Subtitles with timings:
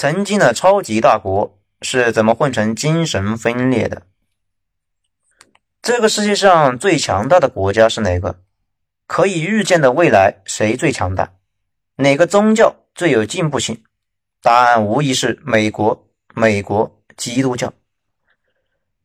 [0.00, 4.04] 曾经的超级大国是怎么混成精神分裂的？
[5.82, 8.40] 这个世界上最强大的国家是哪个？
[9.06, 11.34] 可以预见的未来谁最强大？
[11.96, 13.84] 哪个宗教最有进步性？
[14.40, 16.08] 答案无疑是美国。
[16.34, 17.74] 美国基督教。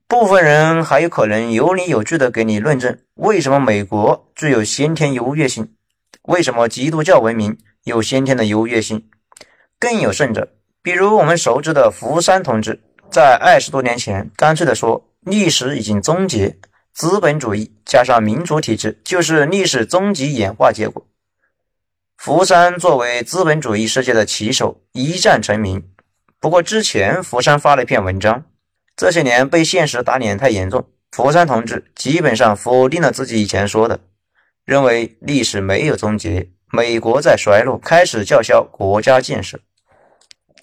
[0.07, 5.75] 部分人还有可能有理有据的给你论证，为什么美国具有先天优越性？
[6.21, 9.09] 为什么基督教文明有先天的优越性？
[9.77, 10.54] 更有甚者，
[10.86, 16.59] 比如我们熟知的福山同志，在二十多年前干脆的说，历史已经终结，
[16.93, 21.07] 资本主义加上民主体制就是历史终极演化结果。
[22.17, 25.90] 福山作为资本主义世界的旗手，一战成名。
[26.40, 28.43] 不过之前福山发了一篇文章。
[28.95, 34.02] 这些年被现实打脸太严重，福山同志基本上否定了自己以前说的，
[34.63, 39.59] 认为历史没有终结，美国在衰落，开始叫嚣国家建设。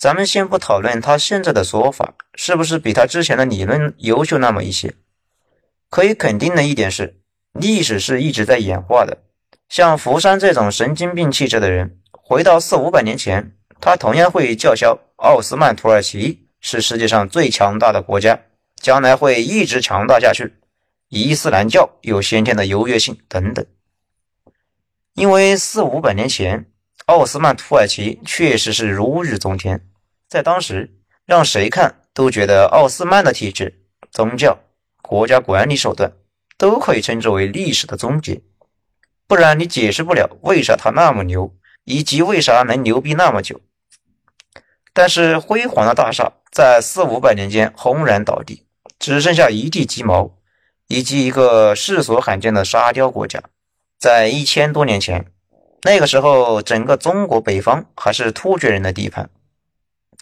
[0.02, 4.94] 咱们先不讨论他现在的说法是不是比他之前的理论优秀那么一些，
[5.88, 7.20] 可以肯定的一点是，
[7.52, 9.18] 历史是一直在演化的。
[9.68, 16.48] 像福山这种神经病气质的人，回到四五百年前，他同样会叫嚣奥斯曼土耳其。
[16.60, 18.40] 是世界上最强大的国家，
[18.80, 20.54] 将来会一直强大下去。
[21.10, 23.64] 伊斯兰教有先天的优越性等等。
[25.14, 26.66] 因为四五百年前，
[27.06, 29.86] 奥斯曼土耳其确实是如日中天，
[30.32, 30.90] 在当时
[31.26, 34.58] 让谁看都觉得奥斯曼的体制、宗教、
[35.02, 36.10] 国家管理手段
[36.56, 38.40] 都可以称之为历史的终结。
[39.26, 43.60] 不然你解释不了为啥他那么牛，以及为啥能牛逼那么久。
[44.94, 46.32] 但是辉煌的大厦。
[46.50, 48.66] 在四五百年间轰然倒地，
[48.98, 50.36] 只剩下一地鸡毛，
[50.86, 53.42] 以及一个世所罕见的沙雕国家。
[53.98, 55.32] 在一千多年前，
[55.84, 59.30] 那个时候整个中国北方还是突厥人的地盘，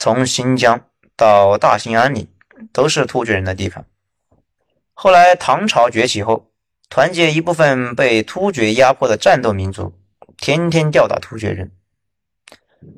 [0.01, 2.27] 从新疆到大兴安岭
[2.73, 3.87] 都是突厥人的地盘。
[4.95, 6.51] 后来唐朝崛起后，
[6.89, 9.95] 团结一部分被突厥压迫的战斗民族，
[10.37, 11.71] 天天吊打突厥人。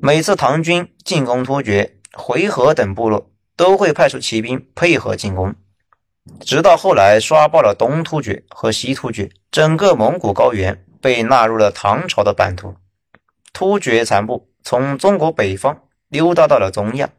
[0.01, 1.99] 每次唐军进攻突厥。
[2.15, 5.55] 回纥等部落都会派出骑兵配合进攻，
[6.41, 12.75] 直到后来刷爆了东突厥和西突厥，整个蒙古高原被纳入了唐朝的版图。
[13.51, 15.81] 突厥残部从中国北方
[16.13, 17.09] 溜达到了中亚，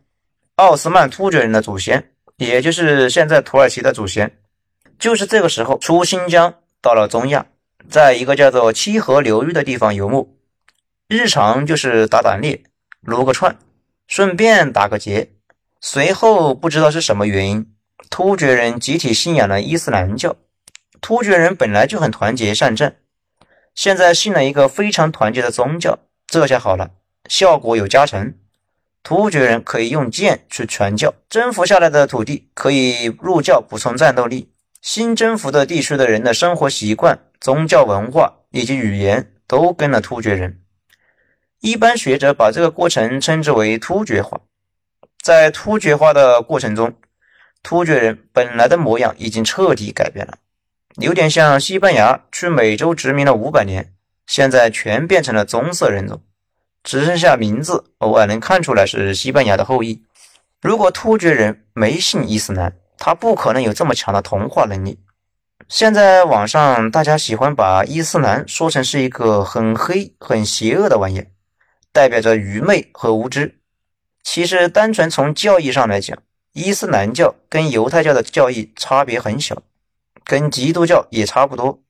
[0.55, 4.39] 奥斯曼突厥人的祖先，也就是现在土耳其的祖先，
[5.01, 7.45] 就是这个时候出新疆到了中亚，
[7.91, 10.39] 在一个叫做七河流域的地方游牧，
[11.09, 12.63] 日常就是打打猎，
[13.01, 13.59] 撸个串。
[14.07, 15.33] 顺便打个劫。
[15.81, 17.67] 随后不知道是什么原因，
[18.11, 20.37] 突厥人集体信仰了伊斯兰教。
[21.01, 22.95] 突厥人本来就很团结善战，
[23.75, 26.91] 现在信了一个非常团结的宗教，这下好了，
[27.29, 28.35] 效果有加成。
[29.05, 34.51] 突厥人可以用剑去传教，征服下来的土地可以入教补充战斗力。
[34.81, 40.63] 新征服的地区的人的生活习惯、宗教文化以及语言都跟了突厥人。
[41.61, 44.41] 一般学者把这个过程称之为突厥化。
[45.23, 46.95] 在突厥化的过程中，
[47.63, 50.39] 突厥人本来的模样已经彻底改变了，
[50.97, 53.93] 有点像西班牙去美洲殖民了五百年，
[54.27, 56.23] 现在全变成了棕色人种，
[56.85, 60.05] 只剩下名字偶尔能看出来是西班牙的后裔。
[60.63, 65.01] 如果突厥人没信伊斯兰，他不可能有这么强的同化能力。
[65.69, 71.25] 现在网上大家喜欢把伊斯兰说成是一个很黑、很邪恶的玩意。
[71.91, 73.61] 代表着愚昧和无知。
[74.25, 76.19] 其实，单纯从教义上来讲，
[76.53, 79.63] 伊斯兰教跟犹太教的教义差别很小，
[80.25, 81.81] 跟基督教也差不多。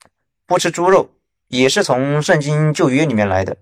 [0.47, 1.09] 不吃猪肉
[1.49, 3.57] 也是从圣经旧约里面来的。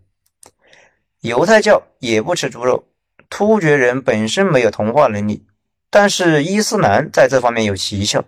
[1.22, 2.84] 犹太教也不吃猪肉。
[3.30, 5.46] 突厥人本身没有同化能力，
[5.88, 8.24] 但是伊斯兰在这方面有奇效。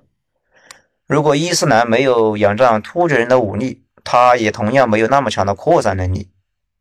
[1.09, 6.31] 如果伊斯兰没有仰仗突厥人的武力，他也同样没有那么强的扩散能力。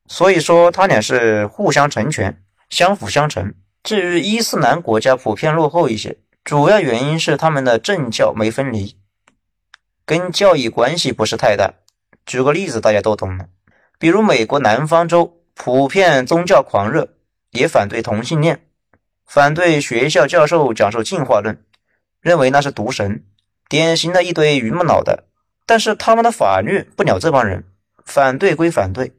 [0.08, 3.56] 所以说，他俩是互相成全、相辅相成。
[3.82, 8.96] 至于伊斯兰国家普遍落后一些，主要原因是他们的政教没分离，
[10.06, 11.74] 跟教义关系不是太大。
[12.24, 13.48] 举个例子，大家都懂了。
[13.98, 17.10] 比如美国南方州普遍宗教狂热，
[17.52, 18.66] 也反对同性恋，
[19.26, 21.64] 反对学校教授讲授进化论，
[22.20, 23.24] 认为那是毒神，
[23.70, 25.24] 典型的一堆榆木脑袋。
[25.66, 27.64] 但是他们的法律不鸟这帮人，
[28.04, 29.14] 反对归反对。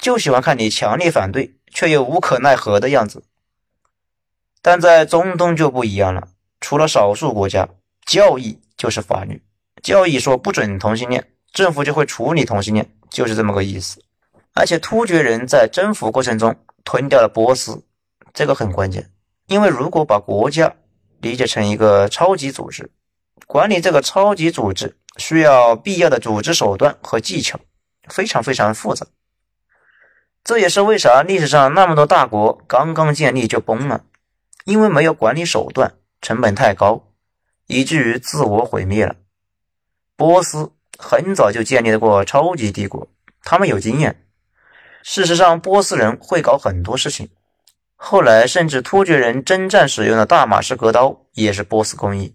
[0.00, 3.22] 就喜欢看你强烈反对却又无可奈何的样子，
[4.60, 6.28] 但在中东就不一样了。
[6.60, 7.68] 除了少数国家，
[8.04, 9.40] 教义就是法律。
[9.82, 14.02] 教义说不准同性恋，政府就会处理同性恋，就是这么个意思。
[14.56, 17.84] 而且突厥人在征服过程中吞掉了波斯，
[18.32, 19.10] 这个很关键。
[19.48, 20.74] 因为如果把国家
[21.20, 22.90] 理解成一个超级组织，
[23.46, 27.60] 管理这个超级组织需要必要的组织手段和技巧，
[28.08, 29.06] 非常非常复杂。
[30.42, 34.04] 这也是为啥历史上那么多大国刚刚建立就崩了，
[34.64, 37.12] 因为没有管理手段，成本太高，
[37.66, 39.16] 以至于自我毁灭了。
[40.16, 43.06] 波斯很早就建立过超级帝国，
[43.42, 44.22] 他们有经验。
[45.08, 47.28] 事实上，波斯人会搞很多事情。
[47.94, 52.34] 后来，甚至突厥人征战使用的大马士革刀也是波斯工艺。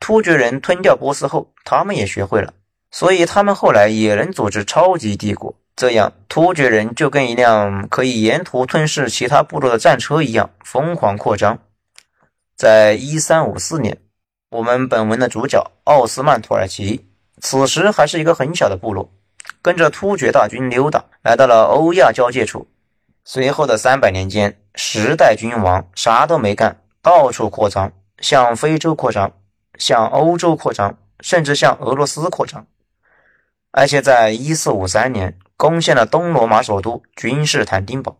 [0.00, 2.52] 突厥人吞掉波斯后，他们也学会了，
[2.90, 5.54] 所以他们后来也能组织超级帝国。
[5.76, 11.56] 这样，突厥人就跟一辆可以沿途吞噬其他部落的战车一样疯狂扩张。
[12.56, 13.96] 在一三五四年，
[14.50, 17.08] 我们本文的主角奥斯曼土耳其
[17.40, 19.12] 此时还是一个很小的部落，
[19.62, 22.68] 跟着突厥大军溜达，来到了欧亚交界处。
[23.24, 29.32] 随后的三百年间，十代君王啥都没干，到处扩张，向非洲扩张，
[29.78, 32.66] 向欧洲扩张，甚至向俄罗斯扩张。
[33.72, 38.18] 而且在一四五三年，攻陷了东罗马首都君士坦丁堡，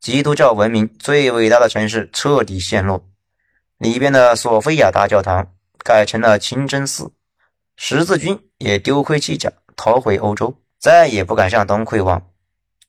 [0.00, 3.06] 基督教文明最伟大的城市彻底陷落，
[3.78, 7.12] 里边的索菲亚大教堂改成了清真寺，
[7.76, 12.30] 十字军也丢盔弃甲，逃回欧洲，再也不敢向东窥望。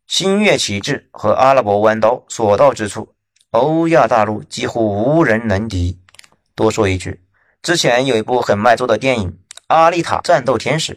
[0.08, 3.14] 新月旗帜和阿拉伯弯刀所到之处，
[3.52, 6.00] 欧亚大陆几乎无人能敌。
[6.56, 7.22] 多说一句，
[7.62, 9.32] 之前有一部很卖座的电影
[9.68, 10.94] 《阿丽塔：战斗天使》，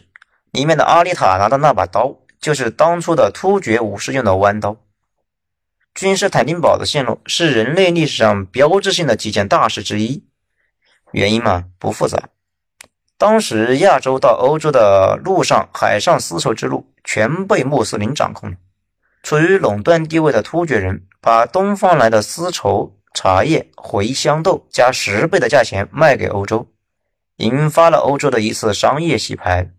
[0.51, 4.77] 里面的阿丽塔拿的那把刀，就是当初的突厥武士用的弯刀。
[5.93, 10.25] 君士坦丁堡的陷落是人类历史上标志性的几件大事之一。
[11.11, 12.29] 原因嘛，不复杂。
[13.21, 18.57] 当时亚洲到欧洲的陆上、海上丝绸之路全被穆斯林掌控了。
[19.21, 26.65] 处于垄断地位的突厥人把东方来的丝绸、茶叶、茴香豆加十倍的价钱卖给欧洲，
[27.35, 29.69] 引发了欧洲的一次商业洗牌。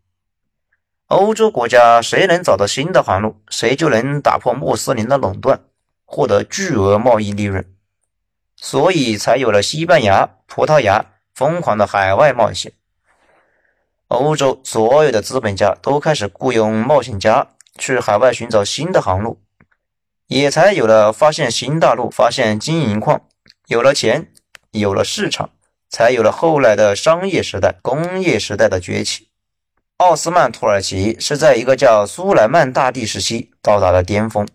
[1.09, 5.59] 欧洲国家谁能找到新的航路，谁就能打破穆斯林的垄断，
[6.05, 7.69] 获得巨额贸易利润。
[8.55, 11.05] 所以才有了西班牙、葡萄牙
[11.35, 12.73] 疯狂的海外冒险。
[14.19, 17.49] 欧洲所有的资本家都开始雇佣冒险家。
[17.79, 19.41] 去海外寻找新的航路，
[20.27, 23.23] 也才有了发现新大陆、发现金银矿，
[23.67, 24.31] 有了钱，
[24.73, 25.49] 有了市场，
[25.89, 29.29] 才有了后来的商业时代、工业时代的崛起。
[29.97, 34.47] 奥斯曼土耳其是在一个叫苏莱曼大帝时期到达了巅峰。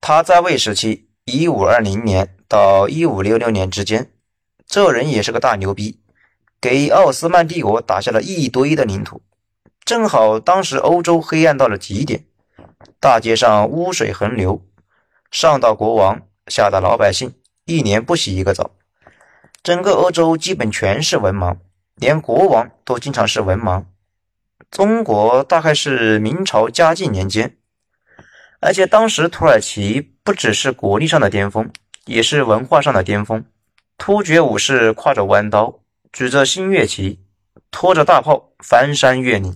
[0.00, 4.12] 他在位时期（一五二零年到一五六六年之间），
[4.64, 5.98] 这人也是个大牛逼，
[6.60, 9.22] 给奥斯曼帝国打下了一堆的领土。
[9.84, 12.24] 正好当时欧洲黑暗到了极点。
[13.00, 14.62] 大街上污水横流，
[15.30, 17.34] 上到国王，下到老百姓，
[17.64, 18.72] 一年不洗一个澡。
[19.62, 21.56] 整个欧洲基本全是文盲，
[21.96, 23.84] 连国王都经常是文盲。
[24.70, 27.56] 中国大概是明朝嘉靖年间，
[28.60, 31.70] 而且当时土耳其不只是国力上的巅峰，
[32.04, 33.44] 也是文化上的巅峰。
[33.96, 35.80] 突厥武士挎着弯刀，
[36.18, 37.20] 举着新月旗，
[37.70, 39.54] 拖着大炮，翻山越岭，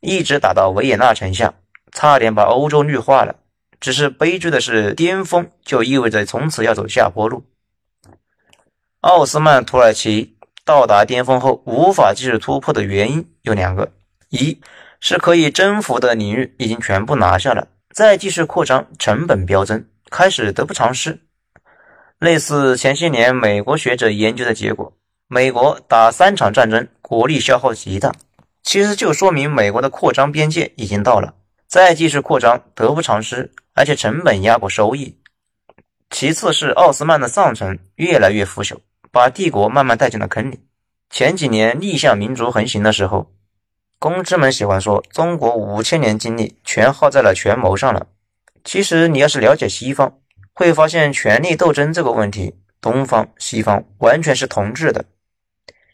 [0.00, 1.54] 一直打到维也纳城下。
[1.92, 3.36] 差点把欧洲绿化了，
[3.78, 7.44] 只是悲剧的是，巅峰就意味着从此要走下坡路。
[9.02, 13.92] 奥斯曼土耳其到达巅峰后无法继续突破的原因有两个：
[14.30, 14.60] 一
[14.98, 21.20] 是可以征服的领域已经全部拿下了，再继续扩张成本飙增，开始得不偿失。
[22.18, 24.96] 类似前些年美国学者研究的结果，
[25.34, 28.12] 美国打三场战争，国力消耗极大，
[28.62, 31.32] 其实就说明美国的扩张边界已经到了。
[31.66, 35.16] 再继续扩张得不偿失，而且成本压过收益。
[36.10, 38.76] 其次是奥斯曼的上层越来越腐朽，
[39.10, 40.60] 把帝国慢慢带进了坑里。
[41.08, 43.32] 前几年逆向民族横行的时候，
[43.98, 48.06] 公知们喜欢说中国五千年精力全耗在了权谋上了。
[48.64, 50.12] 其实你要是了解西方，
[50.52, 55.02] 会发现权力斗争这个问题，东方西方完全是同质的。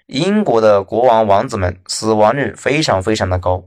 [0.08, 3.62] 英国的国王王子们死亡率非常非常的高。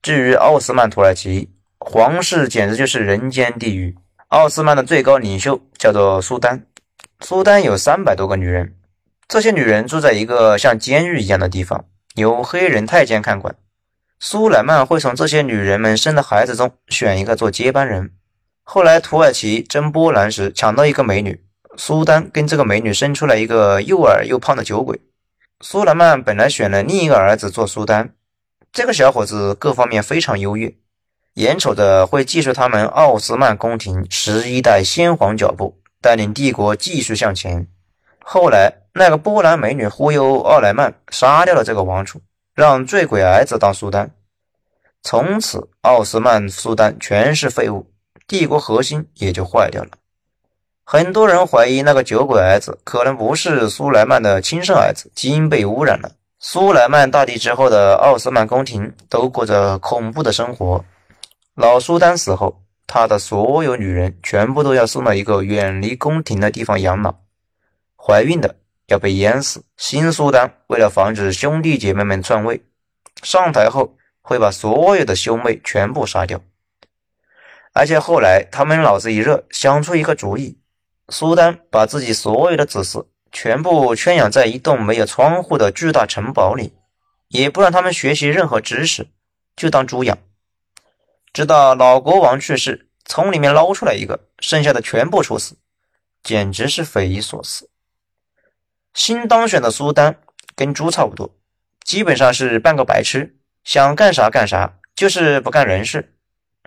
[0.00, 3.94] 至于奥斯曼土耳其皇室，简直就是人间地狱。
[4.28, 6.64] 奥斯曼的最高领袖叫做苏丹，
[7.20, 8.74] 苏丹有三百多个女人，
[9.28, 13.54] 这些女人住在一个像监狱一样的地方，由黑人太监看管。
[14.18, 18.12] 苏莱曼会从这些女人们生的孩子中选一个做接班人。
[18.62, 21.44] 后来土耳其征波兰时抢到一个美女，
[21.76, 24.98] 苏丹跟这个美女生出来一个又矮又胖的酒鬼。
[25.62, 28.14] 苏莱曼本来选了另一个儿子做苏丹。
[28.72, 30.74] 这个小伙子各方面非常优越，
[31.34, 37.66] 眼瞅着会继续他们奥斯曼宫廷十一代先皇脚步，带领帝国继续向前。
[38.20, 42.22] 后来，那个波兰美女忽悠奥莱曼杀掉了这个王储，
[42.54, 44.10] 让醉鬼儿子当苏丹。
[45.02, 47.90] 从此，奥斯曼苏丹全是废物，
[48.26, 49.90] 帝国核心也就坏掉了。
[50.92, 56.10] 很多人怀疑那个酒鬼儿子可能不是苏莱曼的亲生儿子，基因被污染了。
[56.40, 60.84] 苏莱曼大帝之后的奥斯曼宫廷都过着恐怖的生活。
[61.54, 67.14] 老苏丹死后，他的所有女人全部都要送到一个远离宫廷的地方养老，
[67.96, 68.56] 怀孕的
[68.88, 69.62] 要被淹死。
[69.76, 72.60] 新苏丹为了防止兄弟姐妹们篡位，
[73.22, 76.40] 上台后会把所有的兄妹全部杀掉。
[77.72, 80.58] 而且后来他们脑子一热，想出一个主意：
[81.10, 86.72] 苏丹把自己所有的子嗣全部圈养在一栋没有窗户的巨大城堡里，
[87.28, 89.08] 也不让他们学习任何知识，
[89.56, 90.16] 就当猪养。
[91.32, 95.56] 直到老国王去世，从里面捞出来一个，剩下的全部处死，
[96.22, 97.68] 简直是匪夷所思。
[98.94, 100.20] 新当选的苏丹
[100.56, 101.34] 跟猪差不多，
[101.84, 106.14] 基本上是半个白痴，想干啥干啥，就是不干人事。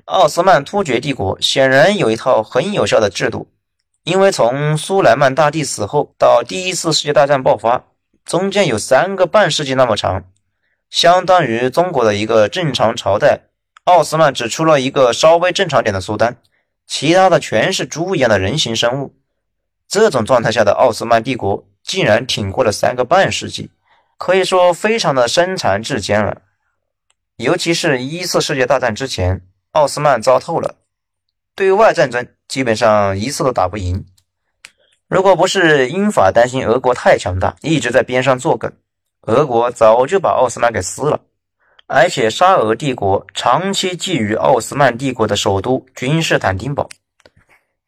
[0.05, 3.52] 奥斯曼突厥帝国显然有一套很有效的制度，
[4.03, 7.85] 因为从苏莱曼大帝死后到第一次世界大战爆发，
[8.25, 10.25] 中间有三个半世纪那么长，
[10.89, 13.43] 相当于中国的一个正常朝代。
[13.85, 16.37] 奥斯曼只出了一个稍微正常点的苏丹，
[16.85, 19.13] 其他的全是猪一样的人形生物。
[19.87, 23.71] 这种状态下的奥斯曼帝国竟然挺过了三个半世纪，
[24.17, 26.41] 可以说非常的身残志坚了。
[27.37, 29.41] 尤其是一次世界大战之前，
[29.71, 30.75] 奥斯曼糟透了，
[31.55, 34.05] 对外战争基本上一次都打不赢。
[35.07, 38.71] 如果不是英法担心俄国太强大，一直在边上作梗，
[39.21, 41.19] 俄国早就把奥斯曼给撕了。
[41.85, 46.89] 而且沙俄帝国长期觊觎奥斯曼帝国的首都君士坦丁堡，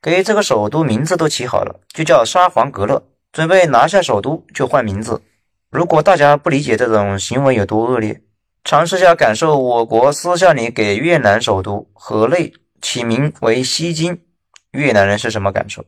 [0.01, 3.01] 给这个首都名字都起好了，就叫沙皇格勒。
[3.31, 5.21] 准备拿下首都就换名字。
[5.69, 8.21] 如果大家不理解这种行为有多恶劣，
[8.63, 12.53] 尝试下感受我国私下里给越南首都河内
[12.85, 14.21] 起名为西京，
[14.69, 15.83] 越南人是什么感受？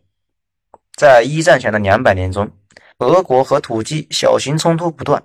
[0.96, 2.50] 在一战前的两百年中，
[2.98, 5.22] 俄国和土鸡小型冲突不断，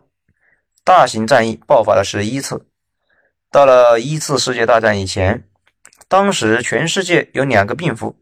[0.84, 2.66] 大型战役爆发了十一次。
[3.50, 5.48] 到了一次世界大战以前，
[6.08, 8.14] 当时全世界有两个病夫：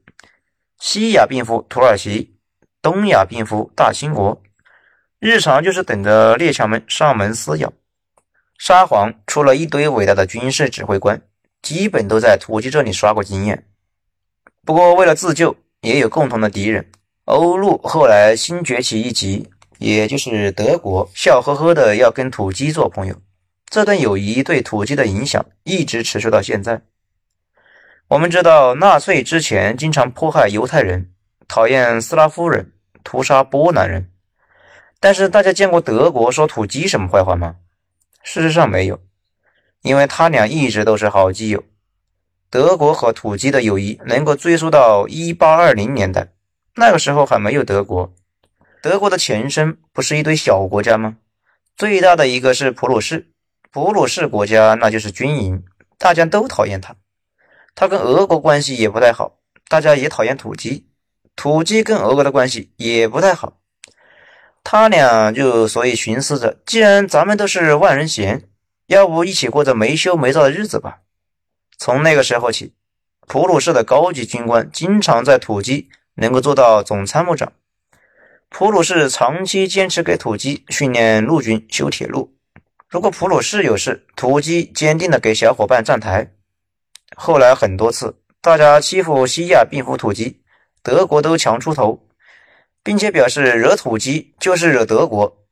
[0.79, 2.37] 西亚病夫土耳其，
[2.81, 4.41] 东亚病夫大清国。
[5.19, 7.73] 日常就是等着列强们上门撕咬。
[8.59, 11.21] 沙皇出了一堆伟大的军事指挥官，
[11.63, 13.67] 基本都在土鸡这里刷过经验。
[14.65, 16.91] 不过为了自救，也有共同的敌人。
[17.25, 19.49] 欧陆后来新崛起一级，
[19.79, 23.15] 也就是德国，笑呵呵的要跟土鸡做朋友。
[23.69, 26.83] 这段友谊对土鸡的影响一直持续到现在。
[28.09, 31.13] 我们知道，纳粹之前经常迫害犹太人，
[31.47, 32.73] 讨厌斯拉夫人，
[33.05, 34.11] 屠杀波兰人。
[34.99, 37.57] 但是，大家见过德国说土鸡什么坏话吗？
[38.23, 39.01] 事实上没有，
[39.83, 41.63] 因为他俩一直都是好基友。
[42.51, 46.33] 德国和土鸡的友谊能够追溯到一八二零年代，
[46.75, 48.13] 那个时候还没有德国。
[48.83, 51.17] 德国的前身不是一堆小国家吗？
[51.77, 53.31] 最大的一个是普鲁士。
[53.71, 55.63] 普鲁士国家那就是军营，
[55.97, 56.97] 大家都讨厌他。
[57.77, 60.89] 他跟俄国关系也不太好，大家也讨厌土鸡。
[61.37, 63.61] 土鸡跟俄国的关系也不太好，
[64.65, 68.49] 他俩就所以寻思着，既然咱们都是万人嫌，
[68.91, 71.03] 要不一起过着没羞没臊的日子吧？
[71.79, 72.75] 从那个时候起，
[73.29, 77.53] 普鲁士的高级军官经常在土鸡能够做到总参谋长。
[78.49, 82.35] 普鲁士长期坚持给土鸡训练陆军、修铁路。
[82.89, 86.33] 如果普鲁士有事，土鸡坚定的给小伙伴站台。
[87.15, 90.43] 后来很多次，大家欺负西亚病夫土鸡，
[90.83, 92.09] 德国都强出头，
[92.83, 95.47] 并且表示惹土鸡就是惹德国，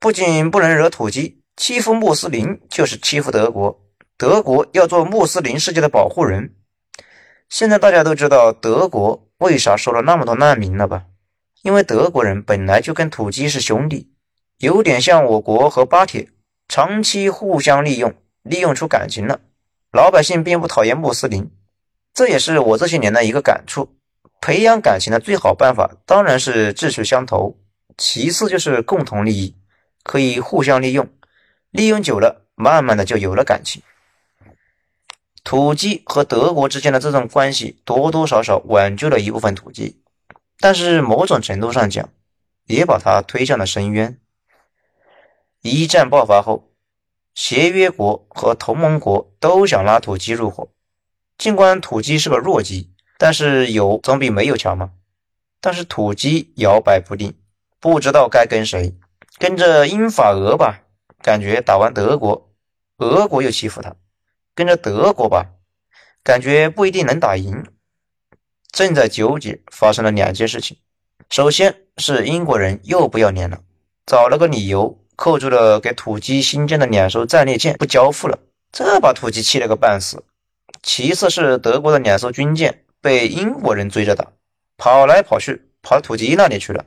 [0.00, 3.82] 不仅不能惹土鸡，欺负穆斯林就是欺负德国，
[4.16, 6.54] 德国要做穆斯林世界的保护人。
[7.50, 11.04] 现在大家都知道德国为啥收了那么多难民了吧？
[11.60, 14.10] 因为德国人本来就跟土鸡是兄弟，
[14.56, 16.30] 有点像我国和巴铁。
[16.66, 19.40] 长期互相利用，利用出感情了。
[19.92, 21.50] 老百姓并不讨厌穆斯林，
[22.14, 23.94] 这也是我这些年的一个感触。
[24.40, 27.58] 培养感情的最好办法当然是志趣相投，
[27.98, 29.54] 其次就是共同利益，
[30.02, 31.06] 可以互相利用。
[31.70, 33.82] 利用久了，慢慢的就有了感情。
[35.42, 40.02] 土鸡和德国之间的这种关系，多多少少挽救了一部分土鸡，
[40.58, 42.10] 但是某种程度上讲，
[42.66, 44.18] 也把它推向了深渊。
[45.62, 46.70] 一战爆发后，
[47.34, 50.68] 协约国和同盟国都想拉土鸡入伙。
[51.38, 54.90] 尽管土鸡是个弱鸡，但是有总比没有强嘛。
[55.60, 57.34] 但是土鸡摇摆不定，
[57.78, 58.94] 不知道该跟谁，
[59.38, 60.82] 跟着英法俄吧，
[61.22, 62.50] 感觉打完德国，
[62.98, 63.92] 俄国又欺负他；
[64.54, 65.46] 跟着德国吧，
[66.22, 67.64] 感觉不一定能打赢。
[68.72, 70.78] 正在纠结，发生了两件事情。
[71.28, 73.60] 首先是英国人又不要脸了，
[74.06, 78.38] 找了个理由扣住了给土鸡新建的两艘战列舰，不交付了，
[78.72, 80.24] 这把土鸡气了个半死。
[80.82, 84.32] 其次是德国的两艘军舰被英国人追着打，
[84.76, 86.86] 跑来跑去，跑到土鸡那里去了，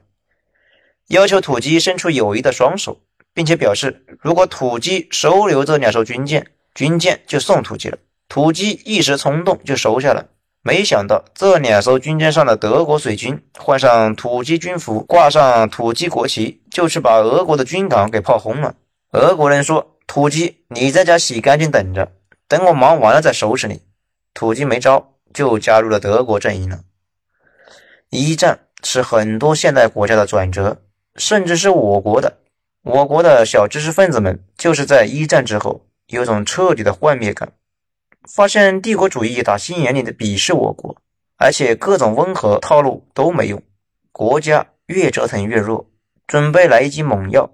[1.07, 3.01] 要求土鸡伸出友谊的双手，
[3.33, 7.97] 并且表示如果土鸡收留这两艘军舰，军舰就送土鸡了。
[8.29, 10.27] 土鸡一时冲动就收下了。
[10.65, 18.75] 没想到这两艘军舰上的德国水军换上土鸡军服，挂上土鸡国旗，就去把俄国的军港给炮轰了。
[19.11, 22.13] 俄国人说：“土鸡，你在家洗干净等着，
[22.47, 23.81] 等我忙完了再收拾你。”
[24.33, 26.79] 土鸡没招，就加入了德国阵营了。
[28.09, 30.81] 一战是很多现代国家的转折，
[31.17, 32.37] 甚至是我国的。
[32.83, 37.53] 我国的小知识分子们就是在一战之后有种彻底的幻灭感。
[38.29, 40.95] 发现帝国主义打心眼里的鄙视我国，
[41.37, 43.61] 而且各种温和套路都没用，
[44.11, 45.89] 国家越折腾越弱，
[46.27, 47.49] 准备来一剂猛药。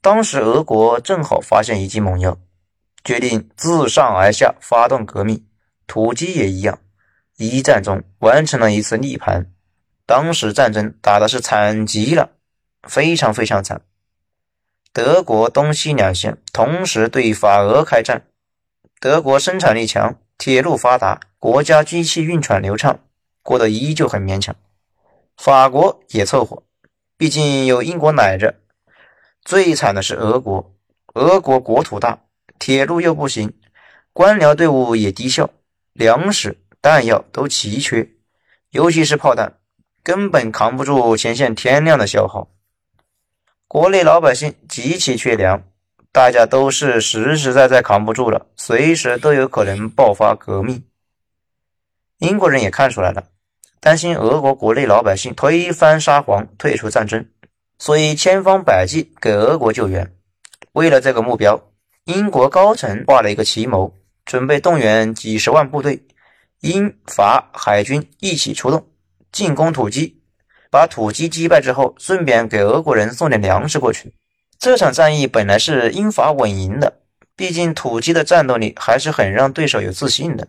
[0.00, 2.38] 当时俄国正好发现一剂猛药，
[3.04, 5.46] 决定自上而下发动革命。
[5.86, 6.78] 土鸡也一样，
[7.36, 9.50] 一战中完成了一次逆盘。
[10.06, 12.30] 当时战争打的是惨极了，
[12.82, 13.82] 非常非常惨。
[14.92, 18.26] 德国东西两线同时对法俄开战。
[18.98, 22.98] 德国生产力强，铁路发达，国家机器运转流畅，
[23.42, 24.56] 过得依旧很勉强。
[25.36, 26.64] 法国也凑合，
[27.16, 28.56] 毕竟有英国奶着。
[29.44, 30.74] 最惨的是俄国，
[31.14, 32.24] 俄国国土大，
[32.58, 33.52] 铁路又不行，
[34.12, 35.50] 官僚队伍也低效，
[35.92, 38.10] 粮食、弹药都奇缺，
[38.70, 39.54] 尤其是炮弹，
[40.02, 42.48] 根本扛不住前线天亮的消耗。
[43.72, 45.62] 国内老百姓极其缺粮。
[46.10, 50.82] 大家都是实实在在扛不住了，随时都有可能爆发革命。
[52.18, 53.28] 英国人也看出来了，
[53.78, 57.24] 担心俄国国内老百姓推翻沙皇，退出战争，
[57.78, 60.12] 所以千方百计给俄国救援。
[60.72, 61.70] 为了这个目标，
[62.06, 66.02] 英国高层画了一个奇谋，准备动员几十万部队，
[66.58, 68.88] 英法海军一起出动，
[69.30, 70.19] 进攻土鸡，
[70.70, 74.14] 把土鸡击败之后，顺便给俄国人送点粮食过去。
[74.58, 77.00] 这场战役本来是英法稳赢的，
[77.34, 80.48] 毕竟土鸡的战斗力还是很让对手有自信的。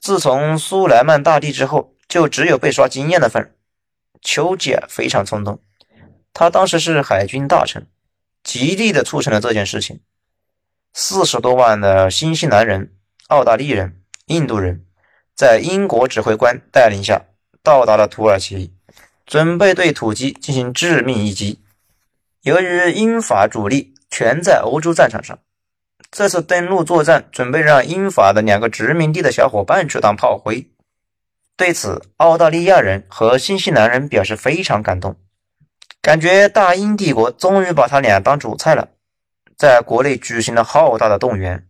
[0.00, 3.54] 自从苏莱曼大帝之后，就只有被刷经验的份。
[4.22, 5.60] 丘吉尔非常冲动，
[6.32, 7.86] 他当时是海军大臣，
[8.44, 10.00] 极力的促成了这件事情。
[10.92, 12.92] 四十多万的新西兰人、
[13.28, 14.84] 澳大利人、印度人，
[15.34, 17.22] 在英国指挥官带领下，
[17.62, 18.74] 到达了土耳其，
[19.26, 21.60] 准备对土鸡进行致命一击。
[22.42, 25.36] 由于英法主力全在欧洲战场上，
[26.12, 30.70] 这次登陆作战准备让英法的两个殖民地的小伙伴去当炮灰。
[31.56, 35.16] 对此，澳大利亚人和新西兰人表示非常感动，
[36.00, 38.90] 感觉大英帝国终于把他俩当主菜了。
[39.56, 41.66] 在国内举行了浩大的动员，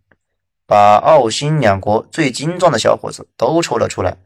[0.66, 4.16] 把澳新两国最精壮的小伙子都抽了出来，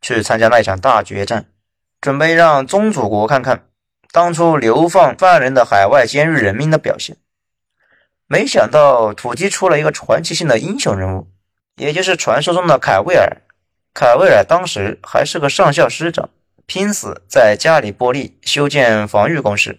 [0.00, 1.46] 去参加那场大决战，
[2.00, 3.66] 准备让宗主国看看。
[4.12, 7.16] 当初流放犯人的海外监狱人民的表现，
[8.26, 11.30] 没想到土鸡出了一个传奇性的英雄人物，
[11.76, 13.40] 也就是传说中的凯威尔。
[13.94, 16.28] 凯威尔当时还是个上校师长，
[16.66, 19.78] 拼死在加里波利修建防御工事，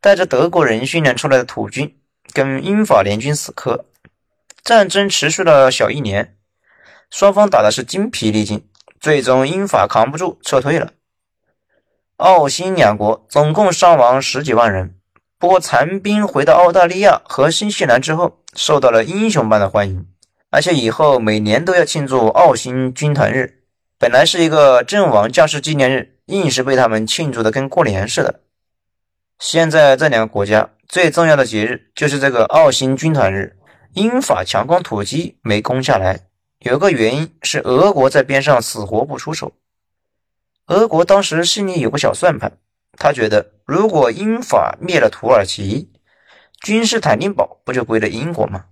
[0.00, 1.96] 带着德国人训练出来的土军
[2.32, 3.84] 跟英法联军死磕。
[4.64, 6.36] 战争持续了小一年，
[7.10, 8.68] 双方打的是精疲力尽，
[9.00, 10.90] 最终英法扛不住撤退了。
[12.16, 14.94] 澳新两国总共伤亡十几万人，
[15.38, 20.06] 不过残兵回到澳大利亚和新西兰之后，受到了英雄般的欢迎，
[20.50, 23.62] 而且以后每年都要庆祝澳新军团日。
[23.98, 28.40] 本来是一个阵亡将士纪念日，硬是被他们庆祝的跟过年似的。
[29.38, 33.56] 现在这两个国家最重要的节日就是这个澳新军团日，
[33.94, 36.20] 英法强攻土鸡没攻下来，
[36.60, 39.52] 有个原因是俄国在边上死活不出手。
[40.72, 42.56] 俄国当时心里有个小算盘，
[42.96, 45.92] 他觉得如果英法灭了土耳其，
[46.62, 48.64] 君士坦丁堡不就归了英国吗？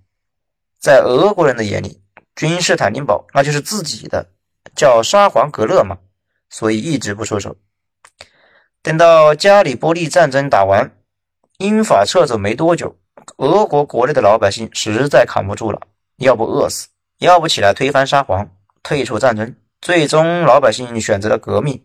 [0.79, 2.01] 在俄国人的眼里，
[2.35, 4.31] 君士坦丁堡那就是自己的，
[4.75, 5.99] 叫沙皇格勒嘛，
[6.49, 7.55] 所以一直不出手。
[8.81, 10.97] 等到加里波利战争打完，
[11.59, 12.97] 英法撤走没多久，
[13.37, 15.79] 俄国国内的老百姓实在扛不住了，
[16.17, 16.87] 要不饿死，
[17.19, 18.49] 要不起来推翻沙皇，
[18.81, 19.55] 退出战争。
[19.81, 21.83] 最终，老百姓选择了革命。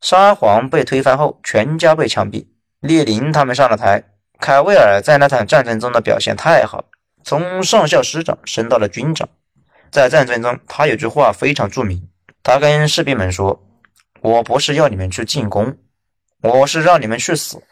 [0.00, 2.46] 沙皇被推翻后，全家被枪毙。
[2.80, 4.04] 列宁他们上了台，
[4.38, 6.84] 凯威尔在那场战争中的表现太好，
[7.24, 9.28] 从上校师长升到了军长。
[9.90, 12.08] 在战争中，他有句话非常著名，
[12.42, 13.64] 他跟士兵们说
[14.22, 15.76] ：“我不是要你们去进攻，
[16.42, 17.62] 我是让你们去死。”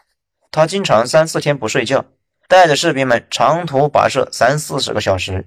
[0.50, 2.04] 他经常三四天不睡觉，
[2.48, 5.46] 带着士兵们长途跋涉三四十个小时，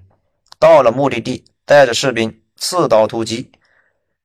[0.58, 3.52] 到了目的地，带着士兵刺刀突击。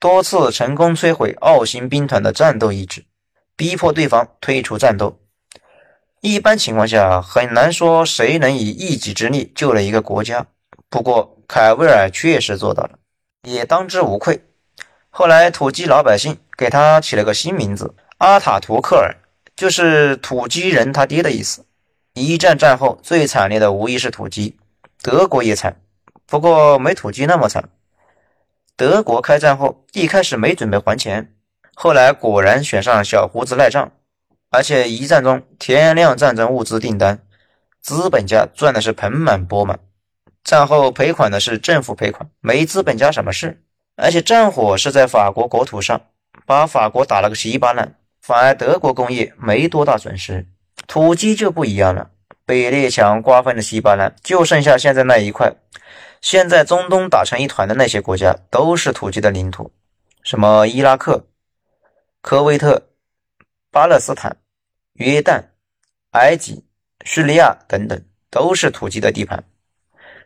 [0.06, 3.04] 多次成功摧毁奥星兵团的战斗意志，
[3.56, 5.18] 逼迫对方退出战斗。
[6.22, 10.46] 一般情况下，很难说谁能以一己之力救了一个国家。
[10.92, 12.92] 不过，凯威尔确实做到了，
[13.50, 14.44] 也当之无愧。
[15.10, 19.16] 后来，土鸡老百姓给他起了个新名字——阿塔图克尔，
[19.56, 21.66] 就是土鸡人他爹的意思。
[22.14, 24.56] 一战战后最惨烈的无疑是土鸡，
[25.02, 25.82] 德国也惨，
[26.28, 27.68] 不过没土鸡那么惨。
[28.78, 31.34] 德国开战后，一开始没准备还钱，
[31.74, 33.92] 后来果然选上小胡子赖账，
[34.52, 37.20] 而且一战中天量战争物资订单，
[37.82, 39.80] 资本家赚的是盆满钵满。
[40.44, 43.62] 战后赔款的是政府赔款，没资本家什么事。
[43.96, 46.02] 而且战火是在法国国土上，
[46.46, 50.46] 把法国打了个稀巴烂，反而德国工业没多大损失。
[50.86, 52.10] 土鸡就不一样了，
[52.46, 55.54] 被列强瓜分的稀巴烂，就剩下现在那一块。
[56.26, 59.72] 现在中东打成一团的那些国家都是土鸡的领土，
[60.24, 61.24] 什么伊拉克、
[62.24, 62.82] 科威特、
[63.70, 64.36] 巴勒斯坦、
[64.94, 65.40] 约旦、
[66.14, 66.66] 埃及、
[67.04, 69.44] 叙利亚等等，都是土鸡的地盘。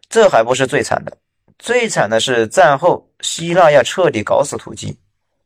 [0.07, 1.17] 这还不是最惨的，
[1.57, 4.97] 最惨的是战后希腊要彻底搞死土鸡。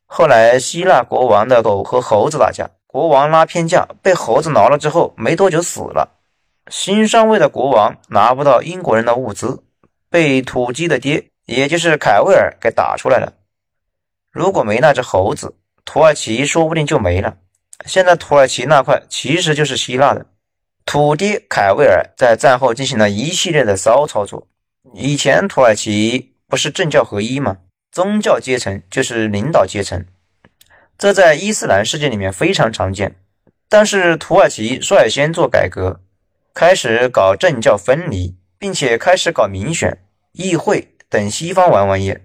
[0.05, 6.19] 后来希腊国王的狗和猴子打架，国王拉偏架被猴子挠了之后，没多久死了。
[6.67, 9.63] 新上位的国王拿不到英国人的物资。
[10.13, 13.33] 被土鸡的爹，也就是凯威尔给打出来了。
[14.31, 17.37] 如果没那只猴子，土耳其说不定就没了。
[17.87, 20.27] 现在土耳其那块其实就是希腊的。
[20.85, 24.47] 土爹凯威尔在战后进行了一系列的骚操作。
[24.93, 27.57] 以前土耳其不是政教合一吗？
[27.91, 30.05] 宗教阶层就是领导阶层，
[30.95, 33.15] 这在伊斯兰世界里面非常常见。
[33.67, 36.01] 但是土耳其率先做改革，
[36.53, 38.37] 开始搞政教分离。
[38.63, 40.02] 并且开始搞民选、
[40.33, 42.17] 议会等西方玩玩意，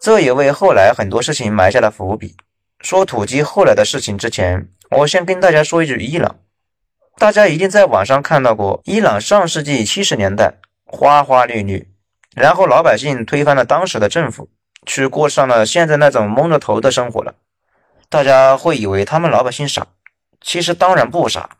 [0.00, 2.34] 这也为后来很多事情埋下了伏笔。
[2.80, 6.36] 说土鸡后来的事情之前，我先跟大家说一句：伊朗，
[7.18, 10.54] 大家一定在网上看到过伊朗上世纪七十年代
[10.86, 11.92] 花花绿绿，
[12.34, 14.48] 然后老百姓推翻了当时的政府，
[14.86, 17.34] 去过上了现在那种蒙着头的生活了。
[18.08, 19.86] 大家会以为他们老百姓傻，
[20.40, 21.50] 其实当然不傻。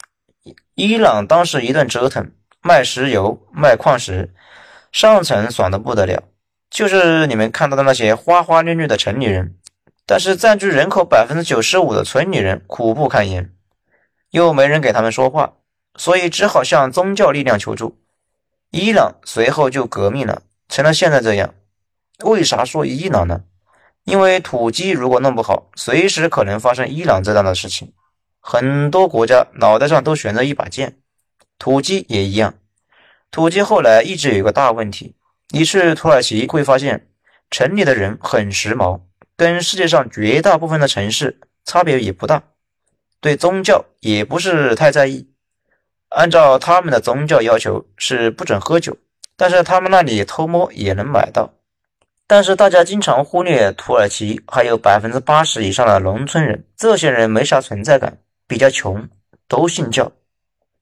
[0.74, 2.32] 伊朗当时一顿折腾。
[2.62, 4.34] 卖石油、卖矿石，
[4.92, 6.22] 上层爽的不得了，
[6.70, 9.56] 就是你们看到的那些花花绿绿的城里人，
[10.06, 13.52] 但是占据人口百分之九十五的村里人苦不堪言，
[14.30, 15.54] 又没人给他们说话，
[15.96, 17.98] 所以只好向宗教力量求助。
[18.70, 21.54] 伊朗随后就革命了，成了现在这样。
[22.24, 23.42] 为啥说伊朗呢？
[24.04, 27.92] 因为土鸡如果弄不好，随时可能发生伊朗这样的事情。
[28.40, 30.98] 很多国家脑袋上都悬着一把剑。
[31.58, 32.54] 土鸡也一样，
[33.36, 35.14] 土鸡后来一直有一个大问题，
[35.50, 37.06] 你去土耳其会发现，
[37.50, 39.02] 城里的人很时髦，
[39.36, 42.42] 跟世界上绝大部分的城市差别也不大，
[43.20, 45.28] 对宗教也不是太在意。
[46.08, 48.96] 按照他们的宗教要求是不准喝酒，
[49.36, 51.52] 但是他们那里偷摸也能买到。
[52.26, 59.06] 但是大家经常忽略土耳其还有百分之八十以上的农村人，这些人没啥存在感，比较穷，
[59.46, 60.10] 都信教。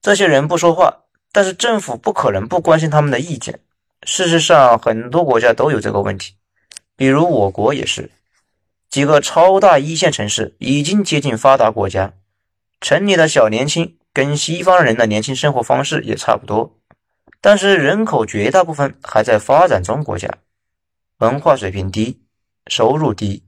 [0.01, 1.01] 这些人不说话，
[1.35, 3.59] 但是政府不可能不关心他们的意见。
[4.03, 6.33] 事实上，很多国家都有这个问题，
[6.95, 8.09] 比如我国也是。
[8.89, 12.13] 几个超大一线城市已经接近发达国家，
[12.79, 16.77] 城里的小年轻跟西方人的年轻生活方式也差不多，
[17.41, 20.29] 但是人口绝大部分还在发展中国家，
[21.17, 22.21] 文化水平低，
[22.67, 23.43] 收入低。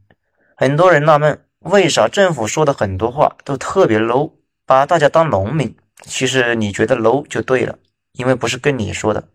[0.57, 4.33] 很多人纳闷，为啥政府说的很多话都特别 low，
[4.65, 5.73] 把大家当农民？
[6.03, 7.77] 其实你觉得 low 就对了，
[8.13, 9.27] 因为不是跟你说的。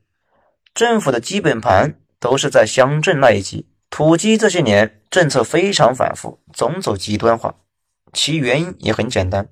[0.74, 3.68] 政府的基本盘都是在乡镇那一级。
[3.90, 7.54] 土鸡这些年政策非常反复，总走极端化，
[8.14, 9.46] 其原因也很简单：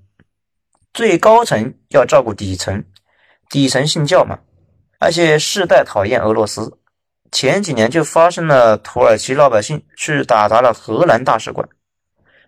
[0.94, 2.82] 最高层要照顾底层，
[3.50, 4.38] 底层信教嘛，
[4.98, 6.78] 而且世代讨厌俄罗斯。
[7.30, 11.68] 前几年就发生了土耳其老百姓去打砸了荷兰大使馆，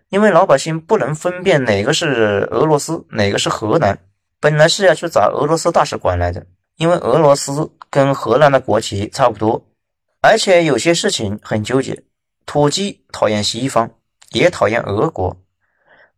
[0.09, 3.99] 因为老百姓不能分辨哪个是俄罗斯，哪个是荷兰。
[4.43, 9.65] 本来是要去找俄罗斯大使馆来的，因为俄罗斯跟荷兰的国旗差不多，
[10.19, 12.03] 而且有些事情很纠结。
[12.45, 13.89] 土鸡讨厌西方，
[14.31, 15.37] 也讨厌俄国，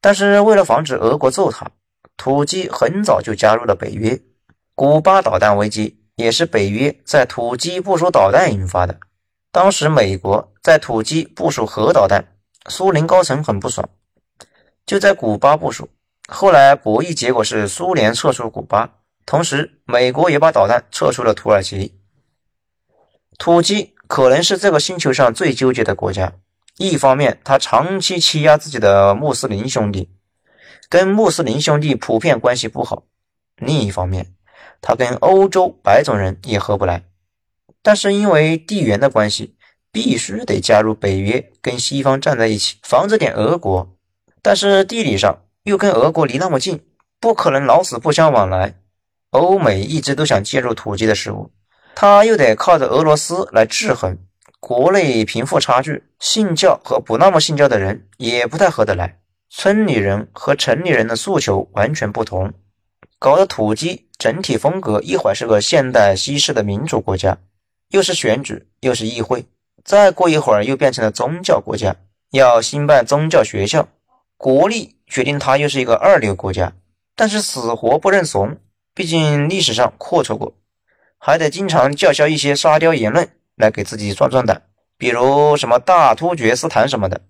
[0.01, 1.69] 但是为了防止俄国揍他，
[2.17, 4.19] 土鸡很早就加入了北约。
[4.73, 8.97] 古巴导弹危机也是北约在土鸡部署导弹引发的。
[9.51, 12.25] 当时美国在土鸡部署核导弹，
[12.69, 13.87] 苏联高层很不爽，
[14.83, 15.87] 就在古巴部署。
[16.27, 21.99] 后来博弈结果是苏联撤出古巴，同时美国也把导弹撤出了土耳其。
[23.37, 26.33] 土鸡可能是这个星球上最纠结的国家。
[26.77, 30.09] 一方面，他长期欺压自己的穆斯林兄弟，
[30.89, 33.03] 跟穆斯林兄弟普遍关系不好；
[33.57, 34.33] 另一方面，
[34.81, 37.03] 他跟欧洲白种人也合不来。
[37.81, 39.55] 但是因为地缘的关系，
[39.91, 43.95] 必须得加入北约，跟西方站在一起，防着点俄国。
[44.41, 46.85] 但是地理上，又跟俄国离那么近，
[47.19, 48.75] 不可能老死不相往来。
[49.31, 51.51] 欧美一直都想介入土鸡的事物，
[51.95, 54.17] 他又得靠着俄罗斯来制衡。
[54.59, 59.19] 国内贫富差距，信教和不那么信教的人也不太合得来。
[59.49, 62.53] 村里人和城里人的诉求完全不同，
[63.17, 67.37] 搞得土鸡整体风格一会儿是个现代西式的民主国家，
[67.89, 69.45] 又是选举又是议会，
[69.83, 71.95] 再过一会儿又变成了宗教国家，
[72.31, 73.87] 要兴办宗教学校。
[74.37, 76.73] 国力决定他又是一个二流国家，
[77.15, 78.57] 但是死活不认怂，
[78.93, 80.55] 毕竟历史上阔绰过，
[81.17, 84.63] 还得经常叫嚣一些沙雕言论来给自己壮壮胆，
[84.97, 87.21] 比如什么大突厥斯坦什么的。